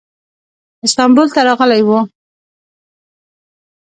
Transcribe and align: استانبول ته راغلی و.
استانبول 0.85 1.27
ته 1.35 1.39
راغلی 1.47 1.81
و. 1.87 1.89